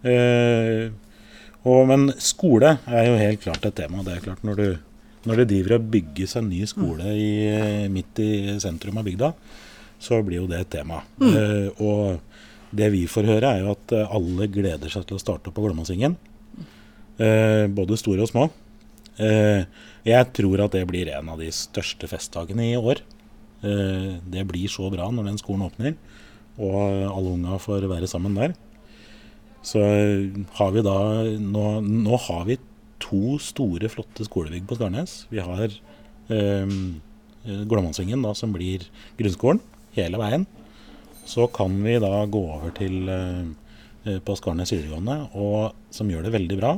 Eh, 0.07 0.91
og, 1.67 1.87
men 1.91 2.09
skole 2.23 2.77
er 2.87 3.09
jo 3.09 3.17
helt 3.19 3.43
klart 3.43 3.65
et 3.67 3.75
tema. 3.79 4.03
Det 4.07 4.17
er 4.17 4.21
klart 4.27 4.45
Når 4.47 4.57
du, 4.57 4.69
når 5.27 5.41
det 5.43 5.49
driver 5.51 5.75
og 5.79 5.89
bygges 5.91 6.37
en 6.39 6.49
ny 6.51 6.63
skole 6.71 7.11
i, 7.15 7.89
midt 7.93 8.21
i 8.23 8.59
sentrum 8.63 8.99
av 9.01 9.05
bygda, 9.09 9.33
så 10.03 10.21
blir 10.23 10.43
jo 10.43 10.49
det 10.51 10.63
et 10.63 10.73
tema. 10.79 11.03
Eh, 11.23 11.69
og 11.83 12.21
det 12.71 12.91
vi 12.95 13.05
får 13.11 13.29
høre, 13.29 13.51
er 13.51 13.65
jo 13.65 13.75
at 13.75 13.95
eh, 13.97 14.15
alle 14.15 14.49
gleder 14.53 14.93
seg 14.93 15.07
til 15.09 15.19
å 15.19 15.23
starte 15.23 15.51
opp 15.51 15.59
på 15.59 15.67
Glommasingen. 15.67 16.17
Uh, 17.19 17.67
både 17.75 17.97
store 17.99 18.23
og 18.23 18.29
små. 18.31 18.45
Uh, 19.19 19.67
jeg 20.07 20.29
tror 20.39 20.61
at 20.63 20.77
det 20.77 20.85
blir 20.87 21.09
en 21.11 21.33
av 21.33 21.41
de 21.43 21.49
største 21.51 22.07
festdagene 22.07 22.69
i 22.69 22.77
år. 22.79 23.03
Eh, 23.59 24.19
det 24.23 24.47
blir 24.47 24.71
så 24.71 24.87
bra 24.93 25.09
når 25.11 25.33
den 25.33 25.41
skolen 25.41 25.67
åpner, 25.67 25.97
og 26.63 26.79
alle 27.11 27.35
unga 27.35 27.59
får 27.59 27.89
være 27.91 28.11
sammen 28.11 28.37
der. 28.39 28.55
Så 29.67 29.83
eh, 29.83 30.31
har 30.61 30.71
vi 30.75 30.85
da 30.87 30.99
Nå, 31.43 31.65
nå 31.83 32.21
har 32.29 32.45
vi 32.47 32.59
to 33.03 33.39
store, 33.43 33.91
flotte 33.91 34.27
skolebygg 34.27 34.69
på 34.69 34.79
Skarnes. 34.79 35.25
Vi 35.33 35.43
har 35.43 35.67
eh, 35.67 36.77
Glommansvingen, 37.49 38.23
som 38.39 38.55
blir 38.55 38.87
grunnskolen 39.19 39.63
hele 40.07 40.21
veien. 40.21 40.47
Så 41.29 41.47
kan 41.53 41.75
vi 41.85 41.99
da 42.01 42.25
gå 42.25 42.41
over 42.41 42.73
til 42.77 43.09
eh, 43.13 43.49
eh, 44.09 44.21
på 44.25 44.37
Skarnes 44.39 44.73
videregående, 44.73 45.19
og, 45.37 45.77
som 45.95 46.11
gjør 46.11 46.29
det 46.29 46.35
veldig 46.37 46.61
bra. 46.61 46.75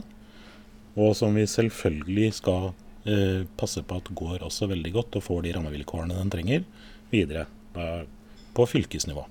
Og 0.98 1.12
som 1.16 1.36
vi 1.38 1.46
selvfølgelig 1.46 2.32
skal 2.40 2.72
eh, 3.06 3.46
passe 3.60 3.84
på 3.86 4.00
at 4.00 4.10
går 4.10 4.46
også 4.46 4.70
veldig 4.72 4.94
godt, 4.96 5.20
og 5.20 5.26
får 5.26 5.44
de 5.46 5.54
rammevilkårene 5.56 6.18
den 6.18 6.32
trenger 6.32 6.66
videre 7.12 7.46
da, 7.74 8.02
på 8.54 8.66
fylkesnivå. 8.66 9.28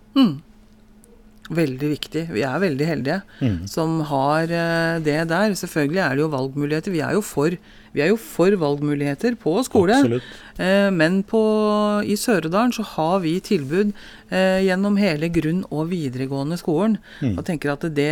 Veldig 1.49 1.87
viktig. 1.95 2.27
Vi 2.29 2.43
er 2.45 2.59
veldig 2.61 2.85
heldige 2.85 3.21
Mm. 3.41 3.67
som 3.67 4.01
har 4.05 4.43
eh, 4.43 4.99
det 5.01 5.27
der. 5.31 5.55
Selvfølgelig 5.57 6.01
er 6.03 6.15
det 6.15 6.21
jo 6.21 6.29
valgmuligheter. 6.29 6.91
Vi 6.93 6.99
er 7.01 7.13
jo 7.17 7.21
for, 7.25 7.49
vi 7.93 8.01
er 8.03 8.09
jo 8.11 8.17
for 8.21 8.51
valgmuligheter 8.61 9.33
på 9.41 9.55
skole. 9.65 9.95
Absolutt. 9.97 10.21
Eh, 10.61 10.91
men 10.93 11.23
på, 11.23 11.41
i 12.05 12.13
Sør-Odalen 12.21 12.71
så 12.75 12.83
har 12.85 13.19
vi 13.23 13.39
tilbud 13.41 13.93
eh, 14.29 14.59
gjennom 14.67 14.99
hele 15.01 15.29
grunn- 15.33 15.65
og 15.71 15.89
videregående 15.89 16.59
skolen. 16.61 16.99
Mm. 17.23 17.33
Og 17.39 17.45
tenker 17.49 17.73
at 17.73 17.81
det, 17.97 18.11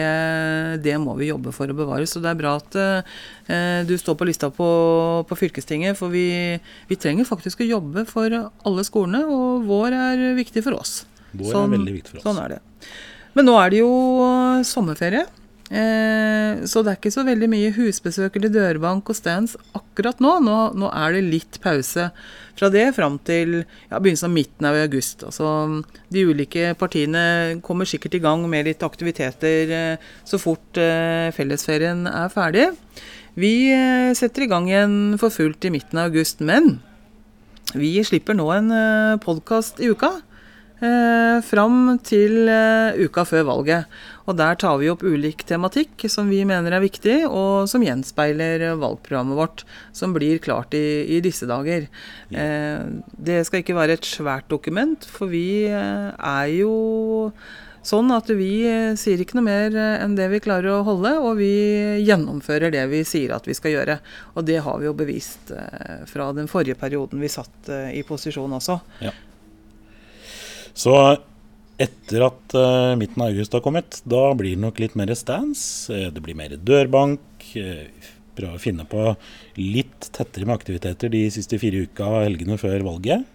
det 0.82 0.98
må 1.04 1.14
vi 1.20 1.30
jobbe 1.30 1.54
for 1.54 1.70
å 1.70 1.78
bevare. 1.78 2.08
Så 2.10 2.18
det 2.24 2.32
er 2.34 2.40
bra 2.42 2.56
at 2.58 2.80
du 3.88 3.94
står 4.02 4.18
på 4.18 4.26
lista 4.28 4.50
på, 4.50 4.66
på 5.30 5.38
fylkestinget, 5.38 5.96
for 6.00 6.10
vi, 6.10 6.58
vi 6.90 6.96
trenger 7.00 7.28
faktisk 7.30 7.62
å 7.62 7.70
jobbe 7.70 8.04
for 8.10 8.34
alle 8.34 8.84
skolene, 8.88 9.22
og 9.30 9.68
vår 9.70 9.94
er 9.94 10.26
viktig 10.40 10.64
for 10.66 10.80
oss. 10.82 11.04
Vår 11.38 11.54
Sånn- 11.54 11.70
er 11.70 11.78
veldig 11.78 11.94
viktig 12.00 12.12
for 12.16 12.18
oss. 12.20 12.26
Sånn 12.26 12.42
er 12.44 12.56
det. 12.58 12.60
Men 13.38 13.46
nå 13.46 13.58
er 13.62 13.74
det 13.74 13.84
jo 13.84 13.92
sommerferie. 14.66 15.28
Eh, 15.68 16.64
så 16.64 16.80
det 16.80 16.94
er 16.94 16.98
ikke 16.98 17.12
så 17.12 17.26
veldig 17.28 17.50
mye 17.52 17.74
husbesøk 17.76 18.38
eller 18.40 18.54
dørbank 18.54 19.10
og 19.12 19.18
stands 19.18 19.58
akkurat 19.76 20.22
nå. 20.24 20.38
Nå, 20.46 20.56
nå 20.80 20.90
er 20.96 21.18
det 21.18 21.26
litt 21.28 21.60
pause 21.64 22.08
fra 22.58 22.72
det 22.74 22.86
fram 22.96 23.20
til 23.28 23.60
ja, 23.60 24.00
begynnelsen 24.00 24.30
av 24.30 24.34
midten 24.34 24.70
av 24.70 24.80
august. 24.80 25.26
Altså, 25.28 25.84
de 26.14 26.26
ulike 26.30 26.72
partiene 26.80 27.60
kommer 27.66 27.90
sikkert 27.90 28.18
i 28.18 28.24
gang 28.24 28.48
med 28.50 28.70
litt 28.70 28.86
aktiviteter 28.88 29.76
eh, 29.76 30.10
så 30.28 30.40
fort 30.42 30.82
eh, 30.82 31.30
fellesferien 31.36 32.08
er 32.10 32.34
ferdig. 32.34 32.70
Vi 33.38 33.70
eh, 33.70 34.16
setter 34.18 34.48
i 34.48 34.52
gang 34.52 34.72
igjen 34.72 35.00
for 35.22 35.34
fullt 35.34 35.68
i 35.68 35.74
midten 35.78 36.00
av 36.00 36.10
august, 36.10 36.42
men 36.42 36.80
vi 37.76 37.98
slipper 38.08 38.38
nå 38.38 38.46
en 38.56 38.72
uh, 38.72 39.20
podkast 39.20 39.82
i 39.84 39.90
uka. 39.92 40.14
Eh, 40.78 41.40
fram 41.42 41.96
til 42.06 42.46
eh, 42.54 43.00
uka 43.02 43.24
før 43.26 43.48
valget. 43.48 43.94
Og 44.30 44.36
der 44.38 44.58
tar 44.62 44.76
vi 44.78 44.92
opp 44.92 45.02
ulik 45.02 45.42
tematikk 45.50 46.06
som 46.12 46.30
vi 46.30 46.44
mener 46.46 46.76
er 46.76 46.84
viktig, 46.84 47.24
og 47.26 47.66
som 47.72 47.82
gjenspeiler 47.82 48.76
valgprogrammet 48.78 49.40
vårt, 49.40 49.64
som 49.96 50.14
blir 50.14 50.38
klart 50.44 50.78
i, 50.78 51.02
i 51.18 51.22
disse 51.26 51.50
dager. 51.50 51.88
Eh, 52.30 52.84
det 53.18 53.40
skal 53.48 53.64
ikke 53.64 53.78
være 53.78 53.98
et 53.98 54.06
svært 54.06 54.52
dokument, 54.54 55.08
for 55.10 55.34
vi 55.34 55.66
eh, 55.66 56.12
er 56.14 56.52
jo 56.60 56.76
sånn 57.88 58.12
at 58.14 58.30
vi 58.36 58.68
eh, 58.68 58.94
sier 59.00 59.24
ikke 59.24 59.40
noe 59.40 59.48
mer 59.48 59.74
eh, 59.74 60.02
enn 60.04 60.14
det 60.20 60.28
vi 60.30 60.44
klarer 60.46 60.76
å 60.76 60.86
holde, 60.86 61.16
og 61.18 61.40
vi 61.42 61.54
gjennomfører 62.06 62.76
det 62.76 62.86
vi 62.92 63.02
sier 63.08 63.34
at 63.34 63.50
vi 63.50 63.58
skal 63.58 63.80
gjøre. 63.80 63.98
Og 64.38 64.46
det 64.46 64.60
har 64.62 64.78
vi 64.78 64.92
jo 64.92 64.94
bevist 65.00 65.56
fra 66.12 66.30
den 66.38 66.52
forrige 66.52 66.78
perioden 66.78 67.24
vi 67.24 67.34
satt 67.34 67.72
i 67.96 68.06
posisjon 68.06 68.60
også. 68.60 68.78
Så 70.78 70.94
etter 71.82 72.26
at 72.26 72.58
uh, 72.58 72.94
midten 72.98 73.22
av 73.22 73.32
august 73.32 73.54
har 73.54 73.64
kommet, 73.66 74.00
da 74.06 74.30
blir 74.38 74.56
det 74.56 74.64
nok 74.64 74.82
litt 74.82 74.98
mer 74.98 75.14
stands. 75.18 75.90
eh, 75.94 76.10
det 76.14 76.22
blir 76.26 76.38
mer 76.38 76.58
dørbank. 76.58 77.22
eh, 77.56 78.14
prøve 78.38 78.58
å 78.58 78.62
finne 78.62 78.84
på 78.86 79.16
litt 79.58 80.12
tettere 80.14 80.46
med 80.46 80.60
aktiviteter 80.60 81.10
de 81.10 81.24
siste 81.34 81.58
fire 81.58 81.88
uka 81.88 82.06
helgene 82.22 82.58
før 82.62 82.86
valget. 82.86 83.26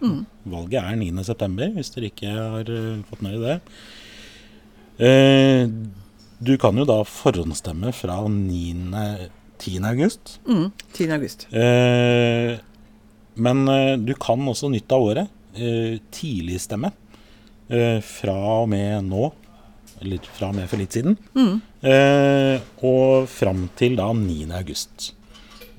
Valget 0.47 0.79
er 0.79 0.95
9.9, 0.95 1.73
hvis 1.75 1.91
dere 1.91 2.07
ikke 2.07 2.31
har 2.31 2.71
uh, 2.71 3.03
fått 3.09 3.23
med 3.25 3.35
dere 3.35 3.49
det. 3.49 3.59
Uh, 5.03 5.67
du 6.39 6.55
kan 6.59 6.79
jo 6.79 6.87
da 6.87 7.01
forhåndsstemme 7.03 7.91
fra 7.95 8.21
9. 8.31 9.29
10. 9.59 9.83
august. 9.91 10.37
Mm, 10.47 10.71
10. 10.95 11.11
august. 11.15 11.45
Eh, 11.55 12.57
men 13.39 13.61
du 14.03 14.11
kan 14.19 14.43
også 14.51 14.67
nytt 14.71 14.91
av 14.91 15.05
året 15.05 15.29
eh, 15.55 16.01
tidligstemme 16.11 16.91
fra 18.05 18.35
og 18.61 18.67
med 18.69 19.07
nå, 19.09 19.31
eller 20.03 20.19
fra 20.37 20.49
og 20.51 20.55
med 20.59 20.67
for 20.69 20.77
litt 20.81 20.93
siden, 20.97 21.17
Mm. 21.33 21.61
eh, 21.83 22.61
og 22.83 23.27
fram 23.31 23.69
til 23.79 23.95
da 23.97 24.11
9. 24.13 24.51
august. 24.59 25.13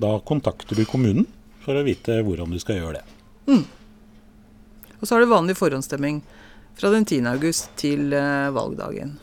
Da 0.01 0.17
kontakter 0.19 0.75
du 0.75 0.83
kommunen 0.85 1.27
for 1.63 1.73
å 1.79 1.83
vite 1.85 2.19
hvordan 2.25 2.51
du 2.51 2.59
skal 2.59 2.75
gjøre 2.81 2.97
det. 2.99 3.05
Og 5.01 5.07
så 5.07 5.15
er 5.17 5.25
det 5.25 5.29
vanlig 5.31 5.55
forhåndsstemming 5.59 6.21
fra 6.75 6.89
den 6.93 7.05
10. 7.05 7.25
august 7.29 7.69
til 7.79 8.13
eh, 8.15 8.49
valgdagen. 8.55 9.17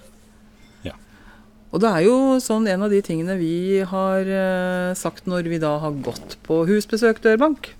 Ja. 0.87 0.93
Og 1.73 1.81
det 1.83 1.91
er 1.91 2.05
jo 2.07 2.17
sånn 2.45 2.69
en 2.71 2.85
av 2.87 2.93
de 2.93 3.01
tingene 3.05 3.37
vi 3.41 3.81
har 3.89 4.21
eh, 4.29 4.93
sagt 4.99 5.27
når 5.27 5.49
vi 5.51 5.59
da 5.63 5.79
har 5.83 5.97
gått 6.05 6.37
på 6.47 6.63
husbesøk 6.69 7.23
dørbank, 7.25 7.73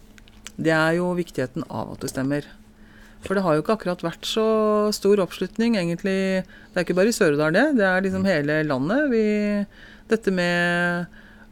det 0.59 0.73
er 0.77 0.99
jo 0.99 1.13
viktigheten 1.17 1.65
av 1.71 1.95
at 1.95 2.01
du 2.05 2.09
stemmer. 2.11 2.45
For 3.23 3.35
det 3.39 3.43
har 3.45 3.55
jo 3.55 3.63
ikke 3.63 3.77
akkurat 3.79 4.03
vært 4.03 4.27
så 4.27 4.45
stor 4.95 5.21
oppslutning, 5.23 5.77
egentlig. 5.79 6.43
Det 6.45 6.77
er 6.81 6.85
ikke 6.87 6.97
bare 6.99 7.13
i 7.13 7.17
Sør-Odal 7.17 7.55
det, 7.55 7.67
det 7.79 7.87
er 7.87 8.03
liksom 8.03 8.25
hele 8.27 8.57
landet. 8.67 9.05
Vi, 9.13 9.23
dette 10.11 10.35
med 10.35 11.07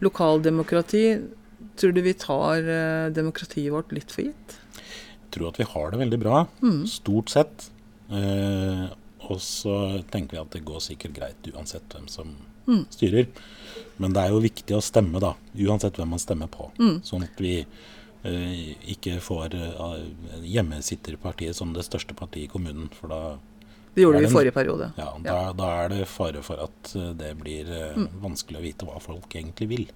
lokaldemokrati, 0.04 1.04
tror 1.80 1.94
du 1.94 2.00
vi 2.04 2.14
tar 2.18 2.64
eh, 2.66 3.10
demokratiet 3.14 3.70
vårt 3.74 3.92
litt 3.94 4.10
for 4.12 4.26
gitt? 4.26 4.56
Jeg 4.80 5.34
tror 5.36 5.52
at 5.52 5.60
vi 5.60 5.68
har 5.70 5.92
det 5.94 6.00
veldig 6.02 6.18
bra, 6.24 6.40
stort 6.90 7.30
sett. 7.32 7.68
Eh, 8.10 8.88
Og 9.30 9.38
så 9.38 9.74
tenker 10.10 10.34
vi 10.34 10.40
at 10.40 10.50
det 10.56 10.64
går 10.66 10.80
sikkert 10.82 11.12
greit 11.14 11.50
uansett 11.54 11.86
hvem 11.94 12.08
som 12.10 12.32
Mm. 12.66 12.84
styrer. 12.92 13.26
Men 13.98 14.12
det 14.12 14.20
er 14.22 14.28
jo 14.34 14.40
viktig 14.42 14.74
å 14.76 14.82
stemme, 14.84 15.18
da. 15.22 15.32
Uansett 15.56 15.96
hvem 15.96 16.10
man 16.12 16.18
stemmer 16.22 16.46
på. 16.52 16.68
Mm. 16.78 17.00
Sånn 17.02 17.22
at 17.24 17.38
vi 17.40 17.64
ikke 18.24 19.18
får 19.24 19.54
eh, 19.54 20.02
hjemmesitterpartiet 20.44 21.56
som 21.56 21.72
det 21.72 21.86
største 21.86 22.14
partiet 22.18 22.48
i 22.48 22.52
kommunen. 22.52 22.90
For 22.92 23.08
da, 23.08 23.20
Det 23.94 24.04
gjorde 24.04 24.20
vi 24.22 24.26
i 24.28 24.30
forrige 24.30 24.52
periode. 24.54 24.92
ja, 24.96 25.06
da, 25.24 25.52
da 25.56 25.68
er 25.84 25.88
det 25.88 26.04
fare 26.08 26.42
for 26.46 26.60
at 26.62 26.92
eh, 26.94 27.12
det 27.18 27.32
blir 27.40 27.66
eh, 27.70 27.96
Mm. 27.96 28.08
vanskelig 28.22 28.58
å 28.60 28.62
vite 28.62 28.86
hva 28.86 29.00
folk 29.02 29.26
egentlig 29.34 29.66
vil. 29.68 29.86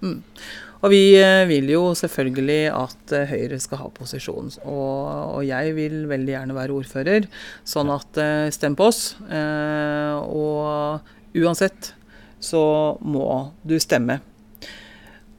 Og 0.83 0.89
vi 0.91 1.15
eh, 1.15 1.45
vil 1.47 1.69
jo 1.71 1.93
selvfølgelig 1.95 2.73
at 2.75 3.13
eh, 3.15 3.25
Høyre 3.29 3.59
skal 3.63 3.77
ha 3.83 3.87
posisjon. 3.89 4.51
Og, 4.65 5.37
og 5.37 5.45
jeg 5.47 5.75
vil 5.77 6.05
veldig 6.11 6.33
gjerne 6.35 6.57
være 6.57 6.75
ordfører, 6.75 7.27
sånn 7.63 7.89
at 7.93 8.17
eh, 8.17 8.49
stem 8.51 8.75
på 8.75 8.89
oss. 8.91 9.15
Eh, 9.29 10.17
og 10.27 11.01
uansett 11.35 11.93
så 12.39 12.97
må 13.01 13.51
du 13.63 13.77
stemme. 13.79 14.19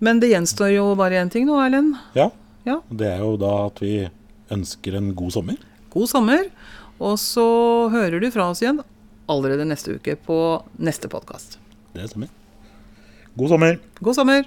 Men 0.01 0.19
det 0.21 0.29
gjenstår 0.33 0.73
jo 0.75 0.91
bare 0.99 1.21
én 1.23 1.31
ting 1.33 1.47
nå, 1.49 1.55
Erlend. 1.63 1.95
Ja. 2.17 2.31
Ja. 2.67 2.81
Det 2.91 3.07
er 3.13 3.23
jo 3.23 3.37
da 3.41 3.53
at 3.69 3.81
vi 3.83 3.95
ønsker 4.53 4.99
en 4.99 5.13
god 5.17 5.37
sommer. 5.37 5.61
God 5.93 6.11
sommer. 6.11 6.49
Og 6.99 7.19
så 7.21 7.45
hører 7.93 8.19
du 8.23 8.31
fra 8.35 8.49
oss 8.51 8.63
igjen 8.65 8.81
allerede 9.31 9.67
neste 9.69 9.97
uke 9.99 10.17
på 10.27 10.39
neste 10.79 11.11
podkast. 11.13 11.59
Det 11.95 12.09
stemmer. 12.11 12.31
God 13.37 13.53
sommer. 13.53 13.79
God 14.01 14.17
sommer! 14.17 14.47